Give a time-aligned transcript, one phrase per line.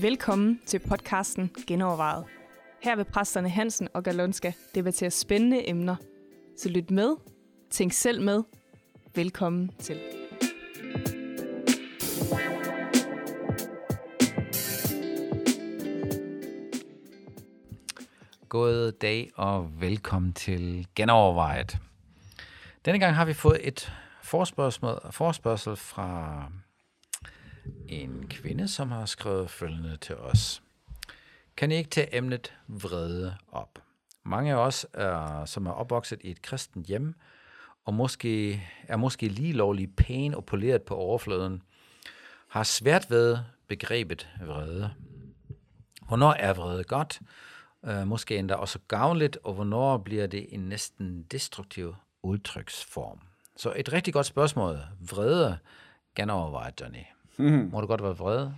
[0.00, 2.24] Velkommen til podcasten Genovervejet.
[2.82, 5.96] Her vil præsterne Hansen og Galonska debattere spændende emner.
[6.56, 7.16] Så lyt med,
[7.70, 8.42] tænk selv med.
[9.14, 10.00] Velkommen til.
[18.48, 21.78] God dag og velkommen til Genovervejet.
[22.84, 26.48] Denne gang har vi fået et forspørgsel, forspørgsel fra
[27.88, 30.62] en kvinde, som har skrevet følgende til os.
[31.56, 33.78] Kan I ikke tage emnet vrede op?
[34.24, 37.14] Mange af os, er, som er opvokset i et kristent hjem,
[37.84, 41.62] og måske er måske lige lovlig pæn og poleret på overfladen,
[42.48, 43.38] har svært ved
[43.68, 44.94] begrebet vrede.
[46.06, 47.20] Hvornår er vrede godt?
[47.82, 51.94] Uh, måske endda også gavnligt, og hvornår bliver det en næsten destruktiv
[52.24, 53.18] udtryksform?
[53.56, 54.78] Så et rigtig godt spørgsmål.
[55.10, 55.58] Vrede,
[56.16, 56.98] gerne overveje, Johnny.
[57.36, 57.68] Mm.
[57.72, 58.50] Må du godt være vred?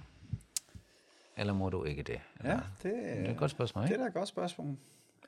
[1.36, 2.20] Eller må du ikke det?
[2.45, 2.92] Ja, det, det
[3.27, 3.95] er et godt spørgsmål, ikke?
[3.95, 4.77] Det er da et godt spørgsmål.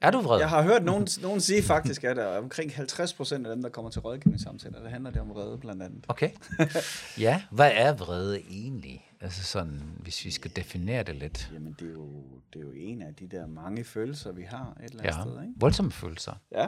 [0.00, 0.39] Er du vred?
[0.39, 3.69] Jeg har hørt nogen, nogen sige faktisk, at der omkring 50 procent af dem, der
[3.69, 6.05] kommer til rådgivningssamtaler, der handler det om vrede blandt andet.
[6.08, 6.30] Okay.
[7.19, 9.05] Ja, hvad er vrede egentlig?
[9.20, 11.50] Altså sådan, hvis vi skal definere det lidt.
[11.55, 12.08] Jamen, det er jo,
[12.52, 15.23] det er jo en af de der mange følelser, vi har et eller andet Ja,
[15.23, 15.55] sted, ikke?
[15.56, 16.67] voldsomme følelser, Ja,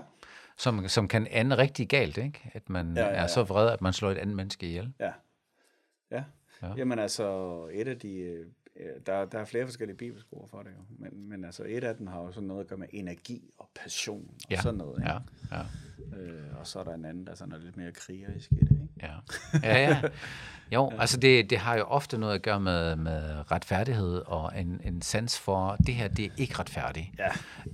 [0.60, 2.50] som, som kan ende rigtig galt, ikke?
[2.54, 3.26] At man Ja, ja, er ja.
[3.28, 4.92] så vred, at man slår et andet menneske ihjel.
[5.00, 5.04] ja.
[5.06, 5.12] Ja.
[6.10, 6.24] Ja.
[6.62, 6.74] ja.
[6.76, 7.26] Jamen altså,
[7.72, 8.44] et af de...
[8.80, 10.82] øh, Der, der er flere forskellige bibelske ord for det jo.
[10.98, 13.68] Men, men altså, et af dem har jo sådan noget at gøre med energi og
[13.82, 14.98] passion og Ja, sådan noget.
[14.98, 15.10] Ikke?
[15.10, 15.18] ja,
[15.56, 15.62] ja,
[16.16, 18.70] Øh, og så er der en anden, der sådan er lidt mere krigerisk i det.
[18.70, 18.86] Ikke?
[19.02, 19.12] ja.
[19.62, 20.00] Ja, ja.
[20.72, 24.80] Jo, altså det, det har jo ofte noget at gøre med, med retfærdighed og en,
[24.84, 27.06] en sans for, det her, det er ikke retfærdigt.
[27.18, 27.28] Ja.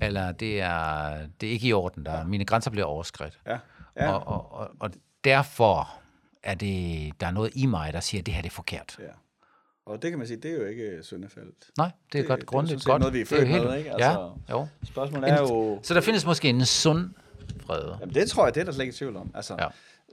[0.07, 3.41] Eller det er, det er ikke i orden, der mine grænser bliver overskredt.
[3.47, 3.59] Ja.
[3.97, 4.13] ja.
[4.13, 4.91] Og, og, og, og
[5.25, 6.01] derfor
[6.43, 8.97] er det, der er noget i mig, der siger, at det her det er forkert.
[9.01, 9.05] ja.
[9.87, 11.65] Og det kan man sige, det er jo ikke syndefældt.
[11.79, 12.71] Nej, det er Det- godt det er grundigt.
[12.71, 13.01] sådan set godt.
[13.01, 13.91] noget, vi er Det jo født helt- med, ikke?
[13.91, 14.67] Ja, Altså- jo.
[14.85, 15.81] Spørgsmålet er jo...
[15.83, 17.11] Så der findes måske en sund
[17.67, 17.97] vrede.
[18.01, 19.31] Jamen, det tror jeg, det er der slet ikke tvivl om.
[19.35, 19.67] Altså, Ja.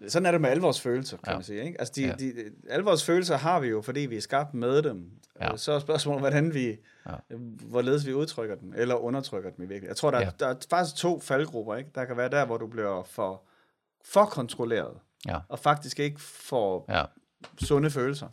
[0.08, 1.38] Sådan er det med alle vores følelser, kan Ja.
[1.38, 1.64] man sige.
[1.66, 1.80] Ikke?
[1.80, 2.08] Altså, de, Ja.
[2.08, 2.14] ja.
[2.14, 2.34] de,
[2.70, 5.10] alle vores følelser har vi jo, fordi vi er skabt med dem.
[5.42, 5.52] Ja.
[5.52, 5.58] Ja.
[5.58, 7.12] Så er spørgsmålet, hvordan vi, Ja.
[7.32, 7.36] ja.
[7.70, 9.88] hvorledes vi udtrykker dem, eller undertrykker dem i virkeligheden.
[9.90, 10.26] Jeg tror, der, Ja.
[10.26, 10.32] ja.
[10.40, 11.76] der er faktisk to faldgrupper.
[11.76, 11.90] Ikke?
[11.96, 13.42] Der kan være der, hvor du bliver for,
[14.06, 14.94] for kontrolleret,
[15.28, 15.38] Ja.
[15.50, 17.04] og faktisk ikke får Ja.
[17.62, 18.28] sunde følelser.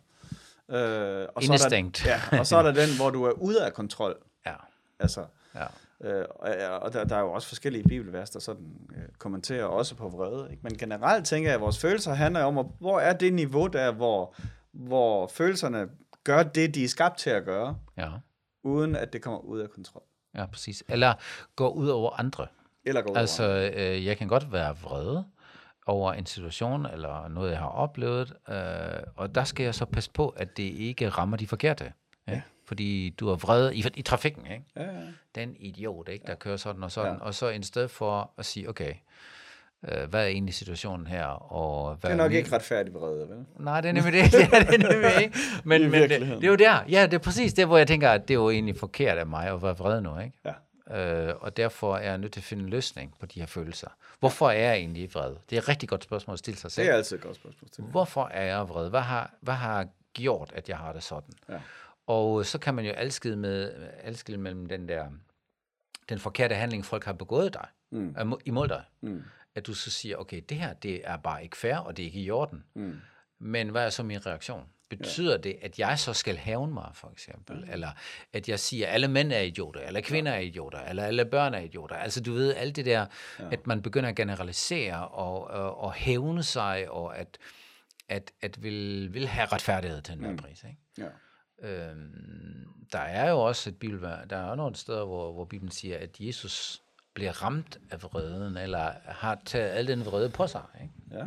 [0.71, 1.99] Øh, og Instinct.
[1.99, 4.17] Så er der, ja, og så er der den, hvor du er ude af kontrol.
[4.47, 4.55] Ja.
[5.01, 5.65] Altså, Ja.
[6.05, 6.49] Øh, og
[6.83, 8.67] og der, der er jo også forskellige bibelvers, der sådan
[8.97, 10.49] øh, kommenterer også på vrede.
[10.51, 10.63] Ikke?
[10.63, 14.35] Men generelt tænker jeg, at vores følelser handler om, hvor er det niveau der, hvor,
[14.73, 15.89] hvor følelserne
[16.25, 18.09] gør det, de er skabt til at gøre, Ja.
[18.63, 20.03] uden at det kommer ud af kontrol.
[20.35, 20.85] ja, præcis.
[20.89, 21.15] Eller
[21.57, 22.47] gå ud over andre.
[22.85, 23.71] Eller går ud Altså, over.
[23.75, 25.23] øh, jeg kan godt være vred
[25.87, 28.55] over en situation eller noget, jeg har oplevet, øh,
[29.17, 31.85] og der skal jeg så passe på, at det ikke rammer de forkerte.
[31.85, 31.95] Ikke?
[32.29, 32.41] Ja.
[32.67, 34.65] Fordi du er vred i, i trafikken, ikke?
[34.77, 34.91] Ja, ja.
[35.35, 37.21] den idiot, ikke, der kører sådan og sådan, Ja.
[37.21, 38.95] og så i stedet for at sige, okay,
[39.89, 43.29] øh, hvad er egentlig situationen her, og hvad Det er nok min- ikke retfærdigt vrede,
[43.29, 43.45] vel?
[43.59, 44.33] Nej, det er nemlig det.
[44.33, 45.39] det, er nemlig ikke.
[45.65, 46.85] Men, men det, det, er jo der.
[46.89, 49.27] Ja, det er præcis det, hvor jeg tænker, at det er jo egentlig forkert af
[49.27, 50.39] mig at være vred nu, ikke?
[50.45, 50.53] Ja.
[50.93, 53.89] Øh, og derfor er jeg nødt til at finde en løsning på de her følelser.
[54.21, 55.37] Hvorfor er jeg egentlig vred?
[55.51, 56.87] Det er et rigtig godt spørgsmål at stille sig selv.
[56.87, 57.69] Det er altid et godt spørgsmål.
[57.71, 57.85] Til.
[57.85, 58.91] Hvorfor er jeg vred?
[58.91, 61.35] Hvad har, hvad har gjort, at jeg har det sådan?
[61.49, 61.61] Ja.
[62.07, 65.07] Og så kan man jo adskille, med, adskille mellem den der
[66.09, 68.15] den forkerte handling, folk har begået dig, Mm.
[68.25, 68.33] mm.
[68.45, 68.83] imod dig.
[69.01, 69.23] Mm.
[69.55, 72.07] At du så siger, okay, det her, det er bare ikke fair, og det er
[72.07, 72.65] ikke i orden.
[72.75, 73.01] Mm.
[73.39, 74.65] Men hvad er så min reaktion?
[74.91, 75.37] Betyder ja.
[75.37, 77.65] det, at jeg så skal hævne mig, for eksempel?
[77.67, 77.73] Ja.
[77.73, 77.91] Eller
[78.33, 81.55] at jeg siger, at alle mænd er idioter, eller kvinder er idioter, eller alle børn
[81.55, 81.97] er idioter?
[81.97, 83.07] Altså du ved, alt det der,
[83.39, 83.45] ja.
[83.53, 87.39] at man begynder at generalisere og, og, og hævne sig, og at,
[88.09, 90.37] at, at vil, vil have retfærdighed til enhver mm.
[90.37, 90.65] pris.
[90.65, 90.79] Ikke?
[90.99, 91.09] Ja.
[91.69, 95.99] Øhm, der er jo også et bibelvær, der er nogle steder, hvor, hvor Bibelen siger,
[95.99, 96.83] at Jesus
[97.15, 100.63] bliver ramt af vreden, eller har taget al den vrede på sig.
[100.83, 100.95] Ikke?
[101.13, 101.27] Ja.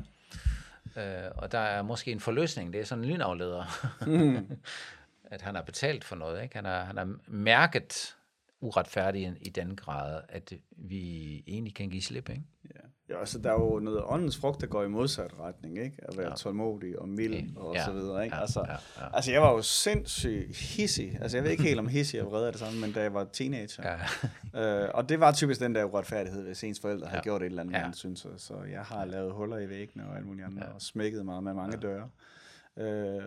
[0.97, 3.65] Øh, og der er måske en forløsning, det er sådan en lynafleder.
[5.33, 6.55] at han har betalt for noget, ikke?
[6.55, 8.15] Han har, han har mærket
[8.63, 12.43] uretfærdigheden i den grad, at vi egentlig kan give slip, ikke?
[12.75, 12.79] Ja.
[13.15, 15.97] ja, altså der er jo noget åndens frugt, der går i modsat retning, ikke?
[16.09, 16.35] At være ja.
[16.35, 17.55] tolmodig og mild Okay.
[17.55, 17.85] og Ja.
[17.85, 18.35] så videre, ikke?
[18.35, 18.71] Ja, Altså, ja,
[19.03, 19.15] ja.
[19.15, 21.17] altså jeg var jo sindssygt hissig.
[21.21, 23.13] Altså jeg ved ikke helt om hissig og vred er det samme, men da jeg
[23.13, 23.83] var teenager.
[24.53, 24.83] Ja.
[24.83, 27.23] Øh, og det var typisk den der uretfærdighed, hvis ens forældre havde Ja.
[27.23, 27.83] gjort et eller andet, Ja.
[27.83, 28.27] man synes.
[28.37, 31.53] Så jeg har lavet huller i væggene og alt muligt andet, og smækket mig med
[31.53, 32.09] mange døre.
[32.77, 33.21] Øh,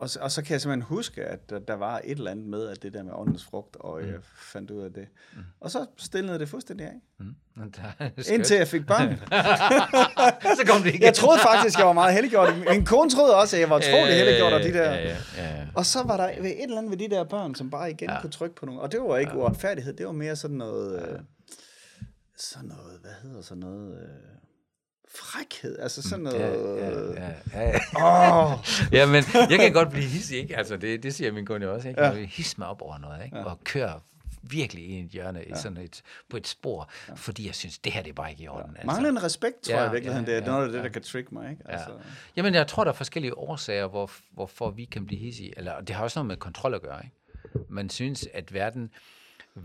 [0.00, 2.46] og, så, og så kan jeg simpelthen huske, at der, der var et eller andet
[2.46, 4.14] med, at det der med åndens frugt, og jeg
[4.52, 5.08] fandt ud af det.
[5.34, 5.40] Mm.
[5.60, 7.00] Og så stillede det fuldstændig af.
[7.18, 7.34] Mm.
[8.32, 9.16] Indtil jeg fik børn.
[10.58, 11.02] så kom det igen.
[11.02, 12.54] Jeg troede faktisk, jeg var meget heldiggjort.
[12.70, 14.92] Min kone troede også, at jeg var utrolig heldiggjort af de der.
[14.92, 15.66] Ja, ja, ja, ja.
[15.74, 18.30] Og så var der et eller andet ved de der børn, som bare igen kunne
[18.30, 18.80] trykke på nogle.
[18.80, 21.02] Og det var ikke uretfærdighed, det var mere sådan noget...
[21.02, 21.18] Øh,
[22.36, 24.02] sådan noget, hvad hedder sådan noget...
[24.02, 24.08] Øh,
[25.14, 26.40] frækhed, altså sådan noget...
[26.40, 27.78] Ja, ja, ja, ja.
[28.06, 28.58] Åh,
[28.92, 30.56] ja, men jeg kan godt blive hissig, ikke?
[30.56, 32.04] Altså, det, det siger min kone jo også, ikke?
[32.04, 32.12] Ja.
[32.12, 33.38] Hisse mig op over noget, ikke?
[33.38, 34.00] Og køre
[34.42, 38.02] virkelig i et hjørne, i sådan et, på et spor, fordi jeg synes, det her
[38.02, 38.70] det er bare ikke i orden.
[38.70, 38.86] Altså.
[38.86, 40.82] manglende respekt, tror Ja, jeg i virkeligheden, ja, det er ja, noget af det, ja.
[40.82, 41.62] der kan trigge mig, ikke?
[41.68, 41.90] Altså,
[42.36, 45.52] Jamen, jeg tror, der er forskellige årsager, hvor, hvorfor vi kan blive hissige.
[45.56, 47.16] Eller, det har også noget med kontrol at gøre, ikke?
[47.68, 48.90] Man synes, at verden,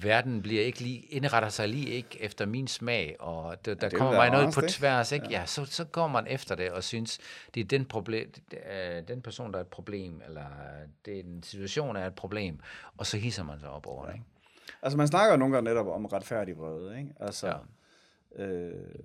[0.03, 3.99] verden bliver ikke lige, indretter sig lige ikke efter min smag, og der det vil
[3.99, 5.27] kommer mig noget på tværs, ikke?
[5.29, 7.19] Ja, så, så går man efter det og synes,
[7.53, 10.45] det er den, problem, øh, den person, der er et problem, eller
[11.05, 12.59] det er en situation, der er et problem,
[12.97, 14.25] og så hisser man sig op over det, ikke?
[14.81, 17.13] altså, man snakker jo nogle gange netop om retfærdig vrede, ikke?
[17.19, 17.55] Altså, Ja.
[18.39, 18.45] ja.
[18.45, 18.99] øh,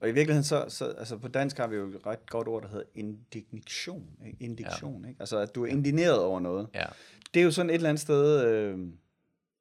[0.00, 2.62] og i virkeligheden, så, så altså på dansk har vi jo et ret godt ord,
[2.62, 4.08] der hedder indignation.
[4.26, 4.36] Ikke?
[4.40, 5.08] Indignation, ja.
[5.08, 5.20] ikke?
[5.20, 6.68] Altså, at du er indigneret over noget.
[6.74, 6.84] Ja,
[7.34, 8.78] det er jo sådan et eller andet sted, øh,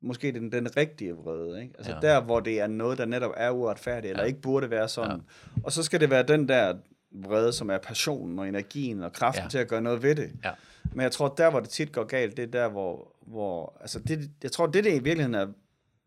[0.03, 1.73] måske den, den rigtige vrede, ikke?
[1.77, 1.99] Altså Ja.
[1.99, 4.27] der, hvor det er noget, der netop er uretfærdigt, eller Ja.
[4.27, 5.21] ikke burde være sådan.
[5.57, 5.61] Ja.
[5.63, 6.77] Og så skal det være den der
[7.11, 9.49] vrede, som er passionen og energien og kraften Ja.
[9.49, 10.31] til at gøre noget ved det.
[10.43, 10.51] ja,
[10.93, 13.99] Men jeg tror, der, hvor det tit går galt, det er der, hvor, hvor altså
[13.99, 15.47] det, jeg tror, det, det i virkeligheden er,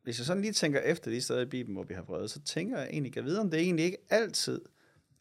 [0.02, 2.40] hvis jeg sådan lige tænker efter de steder i Bibelen, hvor vi har vrede, så
[2.42, 4.60] tænker jeg egentlig, at jeg vide, om det egentlig ikke altid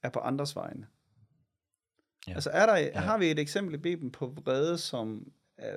[0.04, 0.86] er på andres vegne.
[2.28, 2.34] Ja.
[2.34, 3.00] Altså er der, ja.
[3.00, 5.28] har vi et eksempel i Bibelen på vrede, som,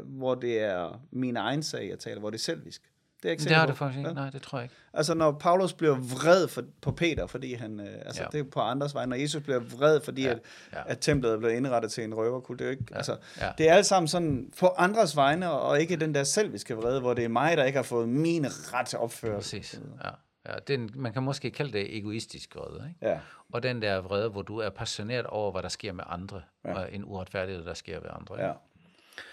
[0.05, 2.83] hvor det er min egen sag, jeg taler, hvor det er selvisk?
[3.23, 4.09] Det er ikke det har det faktisk ikke.
[4.09, 4.15] Ja.
[4.15, 4.75] Nej, det tror jeg ikke.
[4.93, 8.29] Altså når Paulus bliver vred for, på Peter, fordi han, øh, altså Ja.
[8.33, 10.31] det er på andres vegne, når Jesus bliver vred, fordi Ja.
[10.31, 10.41] At,
[10.73, 10.83] ja.
[10.87, 12.97] at templet er blevet indrettet til en røverkult, det er jo ikke, ja.
[12.97, 13.51] altså, ja.
[13.59, 17.15] det er alt sammen sådan på andres vegne, og ikke den der selviske vrede, hvor
[17.15, 19.57] det er mig, der ikke har fået min ret til opførelse.
[19.59, 19.81] Præcis.
[20.05, 20.11] Ja.
[20.47, 23.07] Ja, det er en, man kan måske kalde det egoistisk vrede, ikke?
[23.13, 23.19] Ja.
[23.53, 26.75] Og den der vrede, hvor du er passioneret over, hvad der sker med andre, ja.
[26.75, 28.35] og en uretfærdighed, der sker ved andre.
[28.37, 28.47] ikke?
[28.47, 28.53] ja.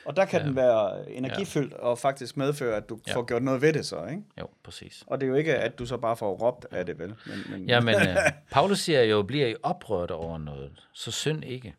[0.05, 0.47] Og der kan ja.
[0.47, 3.11] den være energifyldt og faktisk medføre, at du Ja.
[3.11, 3.17] ja.
[3.17, 4.23] får gjort noget ved det så, ikke?
[4.39, 5.03] Jo, præcis.
[5.07, 7.15] Og det er jo ikke, at du så bare får råbt af det, vel?
[7.25, 8.01] Men, men, Jamen, uh,
[8.51, 11.75] Paulus siger jo, bliver I oprørt over noget, så synd ikke.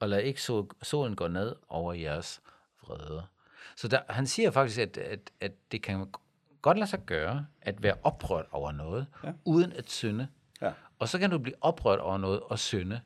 [0.00, 2.40] Og lad ikke så, solen gå ned over jeres
[2.82, 3.22] vrede.
[3.76, 6.06] Så der, han siger faktisk, at, at, at det kan
[6.62, 9.32] godt lade sig gøre, at være oprørt over noget, ja.
[9.44, 10.28] uden at synde.
[10.62, 10.72] Ja.
[10.98, 13.00] Og så kan du blive oprørt over noget og synde.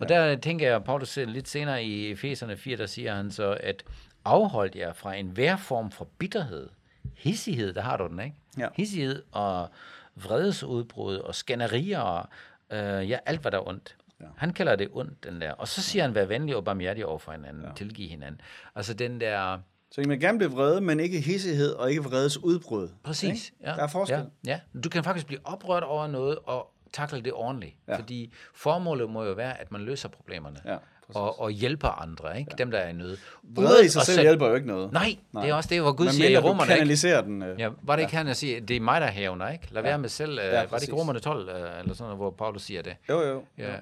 [0.00, 0.14] Og ja.
[0.14, 3.84] der tænker jeg, Paulus lidt senere i Efeserne 4, der siger han så, at
[4.24, 6.68] afholdt jer fra enhver form for bitterhed,
[7.14, 8.36] hissighed, der har du den, ikke?
[8.58, 8.68] Ja.
[8.74, 9.68] Hissighed og
[10.14, 12.28] vredesudbrud og skænderier og
[12.70, 13.96] øh, ja, alt hvad der er ondt.
[14.20, 14.26] Ja.
[14.36, 15.52] Han kalder det ondt, den der.
[15.52, 17.68] Og så siger han, vær venlig og barmhjertig over for hinanden, ja.
[17.76, 18.40] tilgive hinanden.
[18.74, 19.58] Altså den der...
[19.90, 22.88] Så I må gerne blive vrede, men ikke hissighed og ikke vredes udbrud.
[23.02, 23.48] Præcis.
[23.48, 23.64] Ikke?
[23.64, 24.30] Der er forskel.
[24.46, 24.80] Ja, ja.
[24.80, 27.76] Du kan faktisk blive oprørt over noget og takle det ordentligt.
[27.88, 27.92] Ja.
[27.92, 27.98] Ja.
[27.98, 30.60] Fordi formålet må jo være, at man løser problemerne.
[30.64, 30.76] Ja,
[31.14, 32.50] og, og hjælper andre, ikke?
[32.58, 32.64] Ja.
[32.64, 33.16] Dem, der er i nød.
[33.42, 34.92] Vrede i sig selv hjælper jo ikke noget.
[34.92, 36.78] Nej, Nej, det er også det, hvor Gud Men siger i romerne, ikke?
[36.78, 37.42] kanaliserer den.
[37.42, 37.60] Øh.
[37.60, 39.68] Ja, var det ikke han, der siger, det er mig, der hævner, ikke?
[39.70, 40.88] Lad være med selv, øh, var det præcis.
[40.88, 42.96] ikke romerne 12, øh, eller sådan hvor Paulus siger det?
[43.08, 43.44] Jo, jo.
[43.58, 43.74] Ja,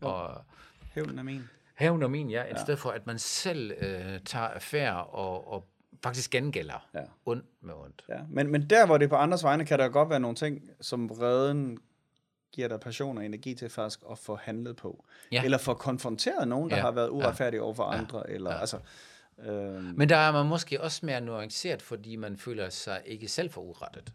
[0.00, 0.30] og
[0.94, 1.48] Hævnen er min.
[1.74, 5.66] hævn og min, ja, i stedet for, at man selv øh, tager affære og, og
[6.02, 7.00] faktisk gengælder Ja.
[7.26, 8.02] ondt med ondt.
[8.08, 8.14] Ja.
[8.28, 10.60] Men, men der, hvor det er på andres vegne, kan der godt være nogle ting,
[10.80, 11.78] som vreden
[12.52, 15.04] giver dig passion og energi til faktisk at få handlet på.
[15.32, 15.44] Ja.
[15.44, 16.82] Eller få konfronteret nogen, der Ja.
[16.82, 18.30] har været uretfærdige over for andre.
[18.30, 18.60] Eller, Ja.
[18.60, 18.78] altså,
[19.46, 19.52] øh,
[19.96, 23.60] Men der er man måske også mere nuanceret, fordi man føler sig ikke selv for
[23.60, 24.12] urettet.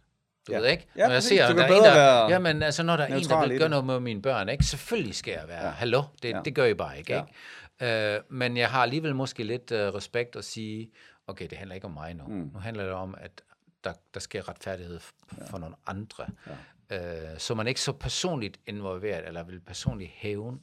[0.47, 0.59] Du Ja.
[0.59, 0.87] ved ikke?
[0.97, 3.47] Ja, når jeg ser, der er en, der, jamen, altså, når der er en, der
[3.47, 4.63] vil gøre noget med mine børn, ikke?
[4.63, 5.69] selvfølgelig skal jeg være, ja.
[5.71, 6.35] hallo, det, ja.
[6.35, 6.41] Ja.
[6.45, 7.13] det gør I bare ikke.
[7.13, 7.21] Ja.
[7.81, 8.15] ikke?
[8.15, 10.91] Øh, men jeg har alligevel måske lidt uh, respekt at sige,
[11.27, 12.23] okay, det handler ikke om mig nu.
[12.27, 12.49] Mm.
[12.53, 13.41] Nu handler det om, at
[13.83, 14.99] der, der sker retfærdighed
[15.49, 16.25] for nogle andre.
[16.91, 17.31] Ja.
[17.33, 20.61] Øh, så man er ikke så personligt involveret, eller vil personligt hævn,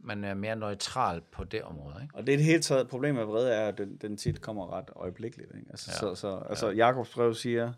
[0.00, 1.96] man er mere neutral på det område.
[2.02, 2.14] Ikke?
[2.14, 4.72] og det er det hele taget, problemet med vrede er, at den, den tit kommer
[4.72, 5.50] ret øjeblikkeligt.
[5.54, 5.66] Ikke?
[5.70, 5.98] Altså, ja.
[5.98, 7.72] Så, så, altså, Jakobs brev siger,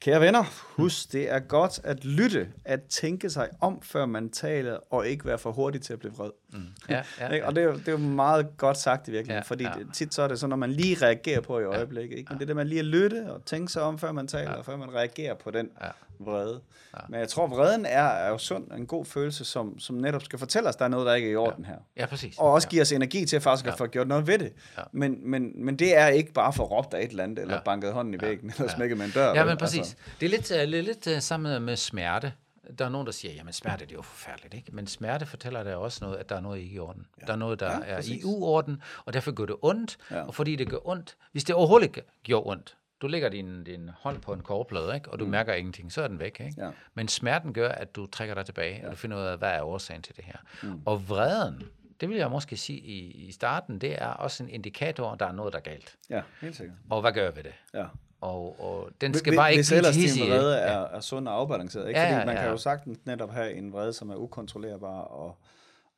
[0.00, 0.44] Kære venner,
[0.76, 5.24] husk, det er godt at lytte, at tænke sig om, før man taler, og ikke
[5.24, 6.30] være for hurtig til at blive vred.
[6.52, 6.62] Mm.
[6.88, 7.46] Ja, ja, Ikke?
[7.46, 9.64] Og det er, jo, det er jo meget godt sagt i virkeligheden, Ja, ja, fordi
[9.64, 9.70] ja.
[9.78, 9.84] ja.
[9.94, 12.18] tit så er det sådan, når man lige reagerer på i øjeblikket.
[12.18, 12.28] Ikke?
[12.32, 14.50] Men det er det, man lige at lytte og tænke sig om, før man taler,
[14.56, 14.60] ja.
[14.60, 15.86] før man reagerer på den Ja.
[15.86, 15.92] ja.
[16.18, 16.60] vrede.
[16.96, 17.00] Ja.
[17.08, 20.38] Men jeg tror, vreden er, er jo sund en god følelse, som, som netop skal
[20.38, 21.70] fortælle os, at der er noget, der ikke er i orden ja.
[21.70, 21.76] her.
[21.96, 22.38] Ja, præcis.
[22.38, 22.70] Og også ja.
[22.70, 23.72] give os energi til at faktisk ja.
[23.72, 24.52] at få gjort noget ved det.
[24.78, 24.82] Ja.
[24.92, 27.58] Men, men, men det er ikke bare for råbt af et eller andet, eller Ja.
[27.58, 27.64] ja.
[27.64, 28.74] banket hånden i væggen, eller Ja.
[28.76, 29.34] smækket med en dør.
[29.34, 29.78] Ja, men præcis.
[29.78, 29.94] Altså.
[30.20, 32.32] Det er lidt, uh, lidt, lidt uh, sammen med smerte.
[32.78, 34.74] Der er nogen, der siger, jamen smerte det er jo forfærdeligt, ikke?
[34.74, 37.06] Men smerte fortæller dig også noget, at der er noget ikke i orden.
[37.20, 37.26] Ja.
[37.26, 38.22] Der er noget, der Ja, er præcis.
[38.22, 39.98] i uorden, og derfor gør det ondt.
[40.10, 40.22] Ja.
[40.22, 43.90] Og fordi det gør ondt, hvis det overhovedet ikke gjorde ondt, du lægger din, din
[43.98, 45.10] hånd på en kogeplade, ikke?
[45.10, 45.30] og du mm.
[45.30, 46.40] mærker ingenting, så er den væk.
[46.40, 46.64] Ikke?
[46.64, 46.70] Ja.
[46.94, 48.84] Men smerten gør, at du trækker dig tilbage, ja.
[48.84, 50.36] og du finder ud af, hvad er årsagen til det her.
[50.62, 50.82] Mm.
[50.86, 51.62] Og vreden,
[52.00, 55.26] det vil jeg måske sige i, i starten, det er også en indikator, at der
[55.26, 55.96] er noget, der er galt.
[56.10, 56.76] Ja, helt sikkert.
[56.90, 57.54] Og hvad gør ved det?
[57.74, 57.84] Ja.
[58.20, 60.28] Og, og den skal Hvis- bare ikke Hvis blive ellers til din hissig.
[60.28, 60.66] vrede ikke?
[60.66, 61.88] er, er sund og afbalanceret.
[61.88, 62.00] Ikke?
[62.00, 62.50] Ja, Fordi ja, man kan ja.
[62.50, 65.38] jo sagtens netop have en vrede, som er ukontrollerbar, og,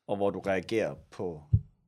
[0.06, 1.42] og hvor du reagerer på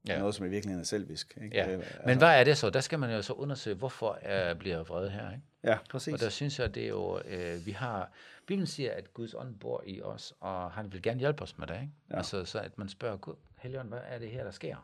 [0.08, 0.12] ja.
[0.12, 0.18] Ja.
[0.18, 1.38] noget, som i virkeligheden er selvisk.
[1.44, 1.56] Ikke?
[1.56, 1.64] Ja.
[1.70, 2.70] Er- Men hvad er det så?
[2.70, 5.30] Der skal man jo så undersøge, hvorfor jeg bliver vred her.
[5.30, 5.42] Ikke?
[5.64, 6.14] Ja, præcis.
[6.14, 8.10] Og der synes jeg, det er jo, øh, vi har,
[8.46, 11.66] Bibelen siger, at Guds ånd bor i os, og han vil gerne hjælpe os med
[11.66, 11.74] det.
[11.74, 11.84] Ikke?
[12.10, 12.14] Ja.
[12.14, 12.16] Ja.
[12.16, 14.76] Altså, så at man spørger Gud, Helligånd, hvad er det her, der sker?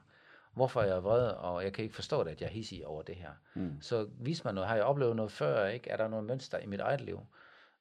[0.58, 3.02] Hvorfor er jeg vred, og jeg kan ikke forstå det, at jeg er hissig over
[3.02, 3.30] det her.
[3.54, 3.80] Mm.
[3.80, 4.68] Så vis mig noget.
[4.68, 5.66] Har jeg oplevet noget før?
[5.66, 5.90] Ikke?
[5.90, 7.20] Er der nogle mønster i mit eget liv,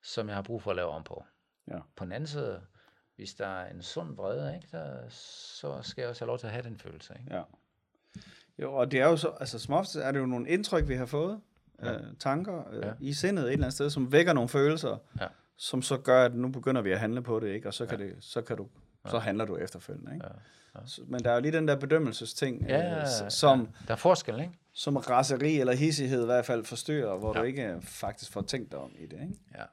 [0.03, 1.23] som jeg har brug for at lave om på?
[1.67, 1.79] Ja.
[1.95, 2.61] På den anden side,
[3.15, 6.47] hvis der er en sund vrede, ikke, så, så skal jeg også have lov til
[6.47, 7.13] at have den følelse.
[7.19, 7.35] Ikke?
[7.35, 7.41] Ja.
[8.61, 10.95] Jo, og det er jo så, altså som oftest er det jo nogle indtryk, vi
[10.95, 11.41] har fået,
[11.83, 11.93] ja.
[11.93, 12.87] øh, tanker øh, ja.
[12.87, 12.93] Ja.
[12.99, 15.27] i sindet et eller andet sted, som vækker nogle følelser, Ja.
[15.57, 17.67] som så gør, at nu begynder vi at handle på det, ikke?
[17.67, 18.67] og så kan, det, så kan du,
[19.09, 20.13] så handler du efterfølgende.
[20.13, 20.25] Ikke?
[20.25, 20.33] Ja.
[20.81, 20.87] Ja.
[20.87, 23.29] Så- Men der er jo lige den der bedømmelsesting, Ja, ja, øh, ja.
[23.29, 24.51] som, Der er forskel, ikke?
[24.73, 27.37] som raseri eller hissighed i hvert fald forstyrrer, hvor ja.
[27.37, 27.41] Ja.
[27.41, 29.13] du ikke faktisk får tænkt dig om i det.
[29.21, 29.33] Ikke?
[29.55, 29.63] Ja.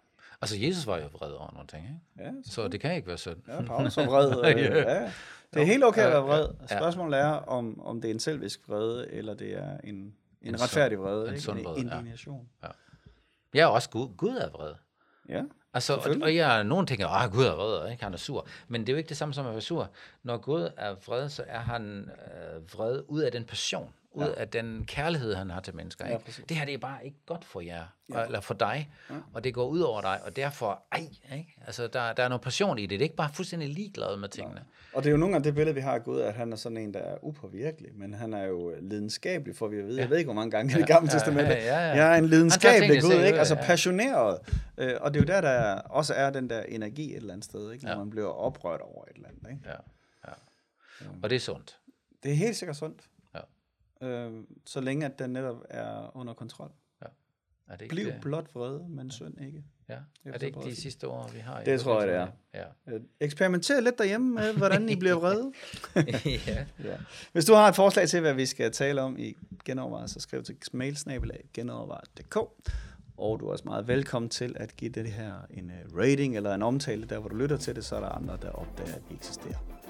[0.43, 2.29] Altså, Jesus var jo vred over nogle ting, ikke?
[2.29, 3.37] Ja, Så det kan ikke være synd.
[3.49, 4.31] Ja, Paulus var vred.
[4.55, 4.93] Øh, Ja.
[5.03, 5.13] ja.
[5.55, 6.49] Det er helt okay at Ja, være vred.
[6.71, 6.77] ja.
[6.79, 10.61] Spørgsmålet er, om, om det er en selvisk vrede, eller det er en, en, En
[10.63, 11.23] retfærdig vrede.
[11.29, 11.43] en ikke?
[11.45, 11.83] sund vrede, ja.
[11.97, 12.49] indignation.
[13.55, 14.09] Jeg er også Gud.
[14.17, 14.73] Gud er vred.
[15.29, 15.43] Ja.
[15.75, 18.05] Altså, og, og jeg, nogen tænker, at Gud er vred, ikke?
[18.05, 18.47] han er sur.
[18.69, 19.91] Men det er jo ikke det samme som at være sur.
[20.23, 24.41] Når Gud er vred, så er han øh, vred ud af den passion, ud Ja.
[24.41, 26.07] af den kærlighed, han har til mennesker.
[26.07, 26.25] Ja, Ikke?
[26.25, 26.45] præcis.
[26.49, 28.19] det her det er bare ikke godt for jer, Ja.
[28.19, 28.25] ja.
[28.25, 29.15] eller for dig, Ja.
[29.15, 29.21] ja.
[29.33, 31.57] og det går ud over dig, og derfor, ej, ikke?
[31.67, 32.91] Altså, der, der er noget passion i det.
[32.91, 34.65] Det er ikke bare fuldstændig ligeglad med tingene.
[34.95, 36.57] Og det er jo nogle gange det billede, vi har af Gud, at han er
[36.57, 39.95] sådan en, der er upåvirkelig, men han er jo lidenskabelig, for vi vide.
[39.97, 40.01] Ja.
[40.01, 41.53] Jeg ved ikke, hvor mange gange i det gamle Ja, testamente.
[41.53, 41.95] ja, ja, ja.
[41.97, 43.39] Jeg er en lidenskabelig Gud, ikke?
[43.39, 43.67] Altså ja.
[43.67, 44.39] passioneret.
[44.79, 47.45] Øh, Og det er jo der, der også er den der energi et eller andet
[47.45, 47.85] sted, ikke?
[47.85, 47.99] Når Ja.
[47.99, 49.51] man bliver oprørt over et eller andet.
[49.51, 49.63] Ikke?
[49.67, 49.77] Ja.
[50.29, 50.33] Ja.
[51.23, 51.79] Og det er sundt.
[52.23, 53.01] Det er helt sikkert sundt.
[54.05, 54.29] Ja.
[54.29, 56.71] Øh, så længe at den netop er under kontrol.
[57.69, 58.19] Er det ikke Bliv det?
[58.23, 59.65] blot vrede, men synd ikke.
[59.89, 59.95] Ja.
[60.25, 61.61] er det ikke de sidste ord, vi har?
[61.61, 62.27] i Det tror jeg, det er.
[62.55, 62.95] Ja.
[62.95, 65.53] Øh, Eksperimenter lidt derhjemme med, hvordan I bliver vrede.
[66.47, 66.67] ja.
[66.89, 66.97] Ja.
[67.33, 70.43] Hvis du har et forslag til, hvad vi skal tale om i genovervejet, så skriv
[70.43, 71.45] til mailsnabelag.
[73.17, 76.55] Og du er også meget velkommen til at give det her en øh, rating eller
[76.55, 79.03] en omtale, der hvor du lytter til det, så er der andre, der opdager, at
[79.11, 79.84] vi eksisterer.